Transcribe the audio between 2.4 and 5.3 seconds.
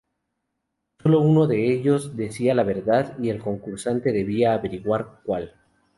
la verdad, y el concursante debía averiguar